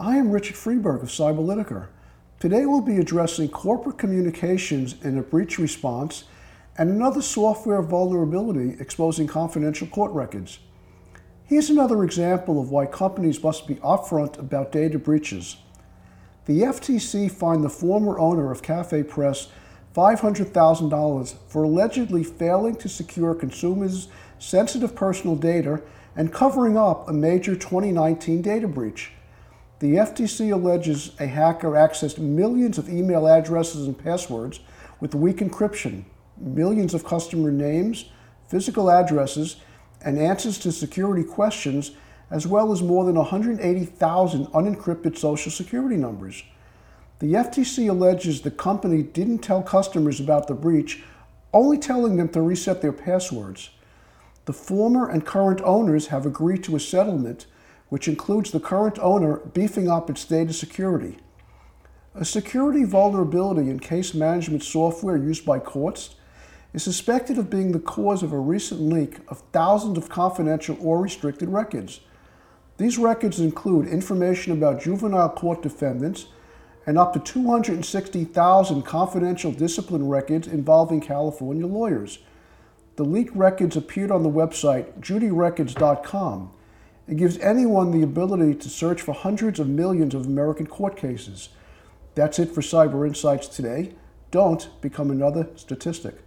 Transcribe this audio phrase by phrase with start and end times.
[0.00, 1.88] I am Richard Freiberg of Cyberlitica.
[2.38, 6.24] Today we'll be addressing corporate communications in a breach response
[6.78, 10.60] and another software vulnerability exposing confidential court records.
[11.44, 15.58] Here's another example of why companies must be upfront about data breaches.
[16.46, 19.48] The FTC fined the former owner of CafePress
[19.94, 24.08] $500,000 for allegedly failing to secure consumers'
[24.38, 25.82] sensitive personal data
[26.16, 29.12] and covering up a major 2019 data breach.
[29.80, 34.60] The FTC alleges a hacker accessed millions of email addresses and passwords
[35.00, 36.04] with weak encryption,
[36.38, 38.04] millions of customer names,
[38.46, 39.56] physical addresses,
[40.02, 41.92] and answers to security questions,
[42.30, 46.44] as well as more than 180,000 unencrypted social security numbers.
[47.20, 51.02] The FTC alleges the company didn't tell customers about the breach,
[51.54, 53.70] only telling them to reset their passwords.
[54.44, 57.46] The former and current owners have agreed to a settlement,
[57.90, 61.18] which includes the current owner beefing up its data security.
[62.14, 66.16] A security vulnerability in case management software used by courts
[66.72, 71.00] is suspected of being the cause of a recent leak of thousands of confidential or
[71.00, 72.00] restricted records.
[72.78, 76.26] These records include information about juvenile court defendants
[76.86, 82.20] and up to 260,000 confidential discipline records involving California lawyers.
[82.96, 86.52] The leaked records appeared on the website judyrecords.com.
[87.10, 91.48] It gives anyone the ability to search for hundreds of millions of American court cases.
[92.14, 93.94] That's it for Cyber Insights today.
[94.30, 96.18] Don't become another statistic.